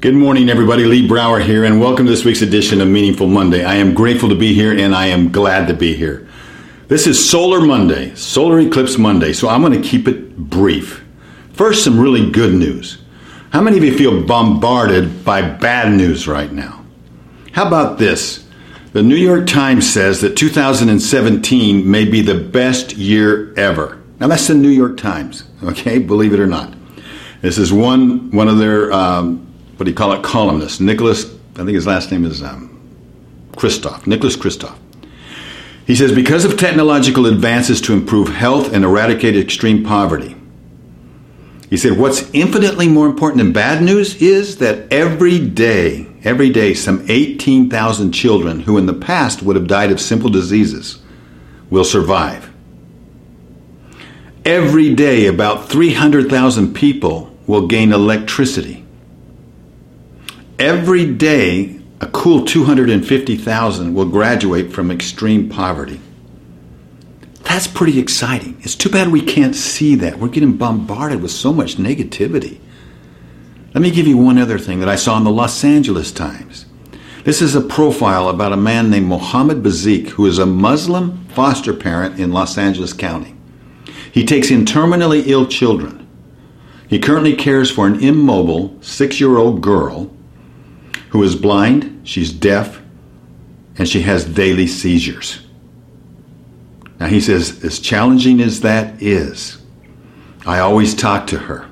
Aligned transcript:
Good 0.00 0.14
morning, 0.14 0.48
everybody. 0.48 0.84
Lee 0.84 1.06
Brower 1.06 1.40
here, 1.40 1.66
and 1.66 1.78
welcome 1.78 2.06
to 2.06 2.10
this 2.10 2.24
week's 2.24 2.40
edition 2.40 2.80
of 2.80 2.88
Meaningful 2.88 3.26
Monday. 3.26 3.64
I 3.66 3.74
am 3.74 3.92
grateful 3.92 4.30
to 4.30 4.34
be 4.34 4.54
here, 4.54 4.72
and 4.72 4.94
I 4.94 5.08
am 5.08 5.30
glad 5.30 5.68
to 5.68 5.74
be 5.74 5.94
here. 5.94 6.26
This 6.88 7.06
is 7.06 7.28
Solar 7.28 7.60
Monday, 7.60 8.14
Solar 8.14 8.60
Eclipse 8.60 8.96
Monday, 8.96 9.34
so 9.34 9.50
I'm 9.50 9.60
going 9.60 9.74
to 9.74 9.86
keep 9.86 10.08
it 10.08 10.38
brief. 10.38 11.04
First, 11.52 11.84
some 11.84 12.00
really 12.00 12.30
good 12.30 12.54
news. 12.54 13.02
How 13.52 13.60
many 13.60 13.76
of 13.76 13.84
you 13.84 13.94
feel 13.94 14.24
bombarded 14.24 15.22
by 15.22 15.42
bad 15.42 15.92
news 15.92 16.26
right 16.26 16.50
now? 16.50 16.82
How 17.52 17.66
about 17.66 17.98
this? 17.98 18.48
The 18.94 19.02
New 19.02 19.16
York 19.16 19.46
Times 19.46 19.92
says 19.92 20.22
that 20.22 20.34
2017 20.34 21.90
may 21.90 22.06
be 22.06 22.22
the 22.22 22.40
best 22.40 22.96
year 22.96 23.52
ever. 23.52 24.00
Now, 24.18 24.28
that's 24.28 24.48
the 24.48 24.54
New 24.54 24.70
York 24.70 24.96
Times, 24.96 25.44
okay? 25.62 25.98
Believe 25.98 26.32
it 26.32 26.40
or 26.40 26.46
not. 26.46 26.72
This 27.42 27.58
is 27.58 27.70
one, 27.70 28.30
one 28.30 28.48
of 28.48 28.56
their 28.56 28.90
um, 28.94 29.46
what 29.80 29.86
do 29.86 29.92
you 29.92 29.96
call 29.96 30.12
it, 30.12 30.22
columnist, 30.22 30.78
Nicholas, 30.78 31.24
I 31.54 31.64
think 31.64 31.70
his 31.70 31.86
last 31.86 32.12
name 32.12 32.26
is 32.26 32.42
um, 32.42 32.78
Kristof, 33.52 34.06
Nicholas 34.06 34.36
Kristof. 34.36 34.76
He 35.86 35.96
says, 35.96 36.12
because 36.12 36.44
of 36.44 36.58
technological 36.58 37.24
advances 37.24 37.80
to 37.80 37.94
improve 37.94 38.28
health 38.28 38.74
and 38.74 38.84
eradicate 38.84 39.38
extreme 39.38 39.82
poverty, 39.82 40.36
he 41.70 41.78
said, 41.78 41.96
what's 41.96 42.28
infinitely 42.34 42.88
more 42.88 43.06
important 43.06 43.42
than 43.42 43.54
bad 43.54 43.82
news 43.82 44.20
is 44.20 44.58
that 44.58 44.92
every 44.92 45.38
day, 45.38 46.06
every 46.24 46.50
day, 46.50 46.74
some 46.74 47.06
18,000 47.08 48.12
children 48.12 48.60
who 48.60 48.76
in 48.76 48.84
the 48.84 48.92
past 48.92 49.42
would 49.42 49.56
have 49.56 49.66
died 49.66 49.90
of 49.90 49.98
simple 49.98 50.28
diseases 50.28 51.00
will 51.70 51.84
survive. 51.84 52.52
Every 54.44 54.94
day, 54.94 55.24
about 55.24 55.70
300,000 55.70 56.74
people 56.74 57.34
will 57.46 57.66
gain 57.66 57.94
electricity 57.94 58.84
every 60.60 61.10
day, 61.10 61.80
a 62.02 62.06
cool 62.08 62.44
250,000 62.44 63.94
will 63.94 64.04
graduate 64.04 64.70
from 64.70 64.90
extreme 64.90 65.48
poverty. 65.48 65.98
That's 67.42 67.66
pretty 67.66 67.98
exciting. 67.98 68.58
It's 68.60 68.76
too 68.76 68.90
bad 68.90 69.08
we 69.08 69.22
can't 69.22 69.56
see 69.56 69.94
that. 69.96 70.18
We're 70.18 70.28
getting 70.28 70.56
bombarded 70.56 71.22
with 71.22 71.30
so 71.30 71.52
much 71.52 71.76
negativity. 71.76 72.60
Let 73.74 73.80
me 73.80 73.90
give 73.90 74.06
you 74.06 74.18
one 74.18 74.36
other 74.36 74.58
thing 74.58 74.80
that 74.80 74.88
I 74.88 74.96
saw 74.96 75.16
in 75.16 75.24
the 75.24 75.30
Los 75.30 75.64
Angeles 75.64 76.12
Times. 76.12 76.66
This 77.24 77.40
is 77.40 77.54
a 77.54 77.60
profile 77.60 78.28
about 78.28 78.52
a 78.52 78.56
man 78.56 78.90
named 78.90 79.06
Mohammed 79.06 79.62
Bzeek, 79.62 80.08
who 80.08 80.26
is 80.26 80.38
a 80.38 80.46
Muslim 80.46 81.24
foster 81.28 81.72
parent 81.72 82.20
in 82.20 82.32
Los 82.32 82.58
Angeles 82.58 82.92
County. 82.92 83.34
He 84.12 84.24
takes 84.24 84.50
in 84.50 84.64
terminally 84.64 85.26
ill 85.26 85.46
children. 85.46 86.06
He 86.88 86.98
currently 86.98 87.34
cares 87.34 87.70
for 87.70 87.86
an 87.86 88.02
immobile 88.02 88.76
six 88.82 89.20
year 89.20 89.38
old 89.38 89.62
girl 89.62 90.10
who 91.10 91.22
is 91.22 91.36
blind, 91.36 92.00
she's 92.08 92.32
deaf, 92.32 92.80
and 93.76 93.88
she 93.88 94.02
has 94.02 94.24
daily 94.24 94.66
seizures. 94.66 95.40
Now 96.98 97.06
he 97.06 97.20
says, 97.20 97.64
as 97.64 97.78
challenging 97.78 98.40
as 98.40 98.60
that 98.60 99.02
is, 99.02 99.60
I 100.46 100.58
always 100.60 100.94
talk 100.94 101.26
to 101.28 101.38
her. 101.38 101.68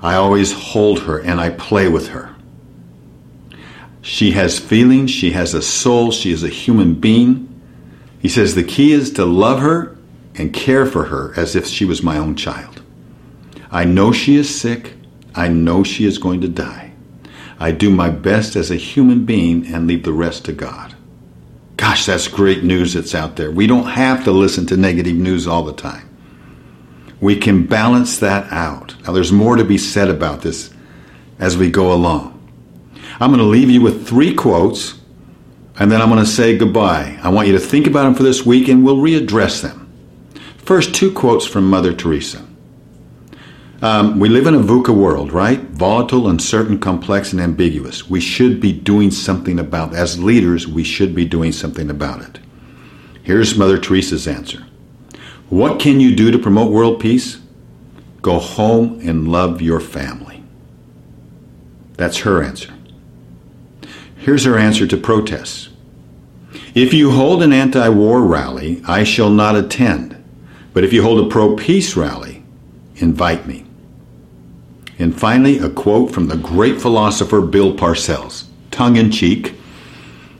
I 0.00 0.14
always 0.14 0.52
hold 0.52 1.00
her 1.00 1.18
and 1.18 1.40
I 1.40 1.50
play 1.50 1.88
with 1.88 2.08
her. 2.08 2.34
She 4.02 4.32
has 4.32 4.58
feelings, 4.58 5.10
she 5.10 5.32
has 5.32 5.54
a 5.54 5.62
soul, 5.62 6.12
she 6.12 6.30
is 6.30 6.44
a 6.44 6.48
human 6.48 6.94
being. 6.94 7.44
He 8.20 8.28
says 8.28 8.54
the 8.54 8.62
key 8.62 8.92
is 8.92 9.12
to 9.14 9.24
love 9.24 9.60
her 9.60 9.96
and 10.34 10.52
care 10.52 10.86
for 10.86 11.06
her 11.06 11.32
as 11.36 11.56
if 11.56 11.66
she 11.66 11.84
was 11.84 12.02
my 12.02 12.16
own 12.16 12.36
child. 12.36 12.82
I 13.70 13.84
know 13.84 14.12
she 14.12 14.36
is 14.36 14.60
sick. 14.60 14.94
I 15.34 15.48
know 15.48 15.84
she 15.84 16.06
is 16.06 16.18
going 16.18 16.40
to 16.40 16.48
die. 16.48 16.87
I 17.58 17.72
do 17.72 17.90
my 17.90 18.10
best 18.10 18.56
as 18.56 18.70
a 18.70 18.76
human 18.76 19.24
being 19.24 19.66
and 19.72 19.86
leave 19.86 20.04
the 20.04 20.12
rest 20.12 20.44
to 20.44 20.52
God. 20.52 20.94
Gosh, 21.76 22.06
that's 22.06 22.28
great 22.28 22.64
news 22.64 22.94
that's 22.94 23.14
out 23.14 23.36
there. 23.36 23.50
We 23.50 23.66
don't 23.66 23.86
have 23.86 24.24
to 24.24 24.32
listen 24.32 24.66
to 24.66 24.76
negative 24.76 25.16
news 25.16 25.46
all 25.46 25.62
the 25.62 25.72
time. 25.72 26.08
We 27.20 27.36
can 27.36 27.66
balance 27.66 28.18
that 28.18 28.52
out. 28.52 28.94
Now, 29.02 29.12
there's 29.12 29.32
more 29.32 29.56
to 29.56 29.64
be 29.64 29.78
said 29.78 30.08
about 30.08 30.42
this 30.42 30.70
as 31.38 31.56
we 31.56 31.70
go 31.70 31.92
along. 31.92 32.34
I'm 33.20 33.30
going 33.30 33.38
to 33.40 33.44
leave 33.44 33.70
you 33.70 33.80
with 33.80 34.06
three 34.06 34.34
quotes, 34.34 34.98
and 35.78 35.90
then 35.90 36.00
I'm 36.00 36.08
going 36.08 36.24
to 36.24 36.30
say 36.30 36.56
goodbye. 36.56 37.18
I 37.22 37.28
want 37.30 37.48
you 37.48 37.54
to 37.54 37.60
think 37.60 37.86
about 37.86 38.04
them 38.04 38.14
for 38.14 38.22
this 38.22 38.46
week, 38.46 38.68
and 38.68 38.84
we'll 38.84 38.96
readdress 38.96 39.62
them. 39.62 39.88
First, 40.58 40.94
two 40.94 41.12
quotes 41.12 41.46
from 41.46 41.68
Mother 41.68 41.92
Teresa. 41.92 42.47
Um, 43.80 44.18
we 44.18 44.28
live 44.28 44.48
in 44.48 44.56
a 44.56 44.60
VUCA 44.60 44.92
world, 44.92 45.32
right? 45.32 45.60
Volatile, 45.60 46.28
uncertain, 46.28 46.80
complex, 46.80 47.32
and 47.32 47.40
ambiguous. 47.40 48.10
We 48.10 48.18
should 48.18 48.60
be 48.60 48.72
doing 48.72 49.12
something 49.12 49.60
about 49.60 49.92
it. 49.92 49.96
As 49.96 50.22
leaders, 50.22 50.66
we 50.66 50.82
should 50.82 51.14
be 51.14 51.24
doing 51.24 51.52
something 51.52 51.88
about 51.88 52.22
it. 52.22 52.40
Here's 53.22 53.56
Mother 53.56 53.78
Teresa's 53.78 54.26
answer 54.26 54.66
What 55.48 55.78
can 55.78 56.00
you 56.00 56.16
do 56.16 56.32
to 56.32 56.38
promote 56.40 56.72
world 56.72 56.98
peace? 56.98 57.38
Go 58.20 58.40
home 58.40 58.98
and 59.00 59.28
love 59.28 59.62
your 59.62 59.78
family. 59.78 60.42
That's 61.96 62.18
her 62.18 62.42
answer. 62.42 62.74
Here's 64.16 64.44
her 64.44 64.58
answer 64.58 64.88
to 64.88 64.96
protests 64.96 65.68
If 66.74 66.92
you 66.92 67.12
hold 67.12 67.44
an 67.44 67.52
anti 67.52 67.88
war 67.90 68.22
rally, 68.22 68.82
I 68.88 69.04
shall 69.04 69.30
not 69.30 69.54
attend. 69.54 70.16
But 70.72 70.82
if 70.82 70.92
you 70.92 71.04
hold 71.04 71.24
a 71.24 71.30
pro 71.30 71.54
peace 71.54 71.96
rally, 71.96 72.42
invite 72.96 73.46
me. 73.46 73.67
And 74.98 75.18
finally, 75.18 75.58
a 75.58 75.70
quote 75.70 76.12
from 76.12 76.26
the 76.26 76.36
great 76.36 76.80
philosopher 76.80 77.40
Bill 77.40 77.74
Parcells, 77.74 78.46
tongue 78.70 78.96
in 78.96 79.10
cheek. 79.10 79.54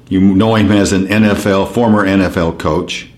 You 0.08 0.20
know 0.20 0.54
him 0.54 0.72
as 0.72 0.92
an 0.92 1.06
NFL, 1.06 1.72
former 1.72 2.04
NFL 2.06 2.58
coach. 2.58 3.08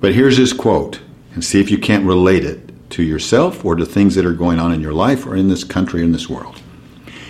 But 0.00 0.14
here's 0.14 0.36
his 0.36 0.52
quote, 0.52 1.00
and 1.34 1.44
see 1.44 1.60
if 1.60 1.70
you 1.70 1.78
can't 1.78 2.06
relate 2.06 2.44
it 2.44 2.70
to 2.90 3.02
yourself 3.02 3.64
or 3.64 3.76
to 3.76 3.84
things 3.84 4.14
that 4.14 4.24
are 4.24 4.32
going 4.32 4.58
on 4.58 4.72
in 4.72 4.80
your 4.80 4.94
life 4.94 5.26
or 5.26 5.36
in 5.36 5.48
this 5.48 5.64
country, 5.64 6.02
in 6.02 6.12
this 6.12 6.28
world. 6.28 6.60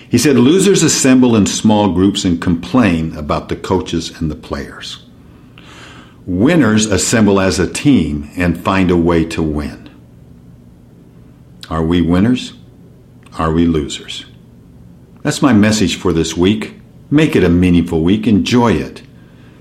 He 0.09 0.19
said, 0.19 0.37
Losers 0.37 0.82
assemble 0.82 1.37
in 1.37 1.47
small 1.47 1.93
groups 1.93 2.25
and 2.25 2.41
complain 2.41 3.17
about 3.17 3.49
the 3.49 3.56
coaches 3.56 4.11
and 4.21 4.31
the 4.31 4.37
players. 4.37 5.05
Winners 6.27 6.87
assemble 6.87 7.41
as 7.41 7.59
a 7.59 7.72
team 7.72 8.31
and 8.37 8.62
find 8.62 8.91
a 8.91 8.97
way 8.97 9.25
to 9.27 9.43
win. 9.43 9.88
Are 11.69 11.84
we 11.84 12.00
winners? 12.00 12.55
Are 13.39 13.53
we 13.53 13.67
losers? 13.67 14.27
That's 15.23 15.43
my 15.43 15.53
message 15.53 15.97
for 15.97 16.13
this 16.13 16.37
week. 16.37 16.75
Make 17.11 17.37
it 17.37 17.45
a 17.45 17.49
meaningful 17.49 18.03
week. 18.03 18.27
Enjoy 18.27 18.73
it. 18.73 19.03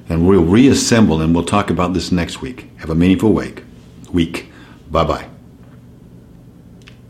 And 0.07 0.27
we'll 0.27 0.43
reassemble 0.43 1.21
and 1.21 1.35
we'll 1.35 1.45
talk 1.45 1.69
about 1.69 1.93
this 1.93 2.11
next 2.11 2.41
week. 2.41 2.69
Have 2.77 2.89
a 2.89 2.95
meaningful 2.95 3.31
week. 3.31 3.63
Week. 4.11 4.51
Bye 4.89 5.03
bye. 5.03 5.29